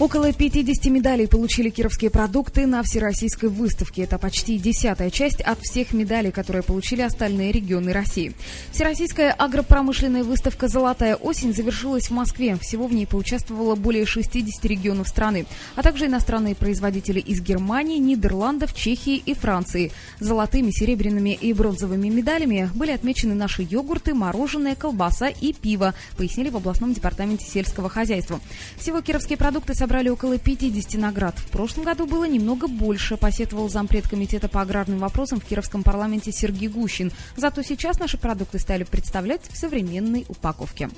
[0.00, 4.02] Около 50 медалей получили кировские продукты на всероссийской выставке.
[4.02, 8.32] Это почти десятая часть от всех медалей, которые получили остальные регионы России.
[8.70, 12.56] Всероссийская агропромышленная выставка «Золотая осень» завершилась в Москве.
[12.60, 18.76] Всего в ней поучаствовало более 60 регионов страны, а также иностранные производители из Германии, Нидерландов,
[18.76, 19.90] Чехии и Франции.
[20.20, 26.56] Золотыми, серебряными и бронзовыми медалями были отмечены наши йогурты, мороженое, колбаса и пиво, пояснили в
[26.56, 28.38] областном департаменте сельского хозяйства.
[28.76, 31.38] Всего кировские продукты собрали собрали около 50 наград.
[31.38, 36.30] В прошлом году было немного больше, посетовал зампред комитета по аграрным вопросам в Кировском парламенте
[36.30, 37.10] Сергей Гущин.
[37.36, 40.90] Зато сейчас наши продукты стали представлять в современной упаковке.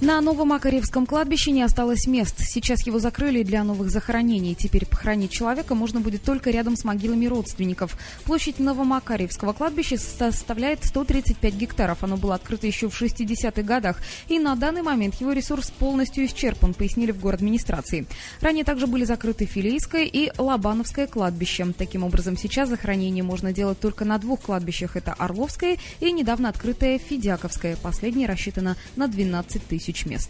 [0.00, 2.36] На Новомакаревском кладбище не осталось мест.
[2.38, 4.54] Сейчас его закрыли для новых захоронений.
[4.54, 7.98] Теперь похоронить человека можно будет только рядом с могилами родственников.
[8.22, 12.04] Площадь Новомакаревского кладбища составляет 135 гектаров.
[12.04, 13.96] Оно было открыто еще в 60-х годах.
[14.28, 18.06] И на данный момент его ресурс полностью исчерпан, пояснили в город администрации.
[18.40, 21.74] Ранее также были закрыты Филейское и Лобановское кладбище.
[21.76, 24.94] Таким образом, сейчас захоронение можно делать только на двух кладбищах.
[24.94, 27.74] Это Орловское и недавно открытое Федяковское.
[27.74, 30.28] Последнее рассчитано на 12 тысяч тысяч мест.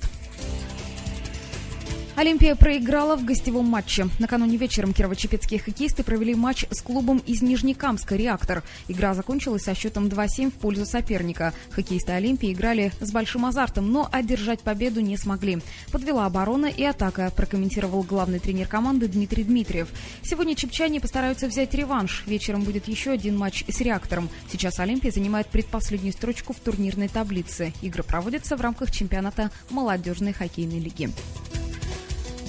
[2.18, 4.08] Олимпия проиграла в гостевом матче.
[4.18, 8.64] Накануне вечером кирово-чепецкие хоккеисты провели матч с клубом из Нижнекамска «Реактор».
[8.88, 11.54] Игра закончилась со счетом 2-7 в пользу соперника.
[11.70, 15.60] Хоккеисты Олимпии играли с большим азартом, но одержать победу не смогли.
[15.92, 19.86] Подвела оборона и атака, прокомментировал главный тренер команды Дмитрий Дмитриев.
[20.24, 22.24] Сегодня чепчане постараются взять реванш.
[22.26, 24.28] Вечером будет еще один матч с «Реактором».
[24.50, 27.72] Сейчас Олимпия занимает предпоследнюю строчку в турнирной таблице.
[27.80, 31.10] Игры проводятся в рамках чемпионата молодежной хоккейной лиги.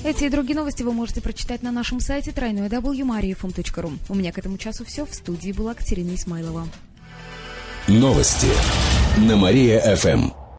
[0.03, 3.97] Эти и другие новости вы можете прочитать на нашем сайте www.mariafm.ru.
[4.07, 5.05] У меня к этому часу все.
[5.05, 6.67] В студии была Катерина Исмайлова.
[7.87, 8.47] Новости
[9.17, 10.38] на Мария-ФМ.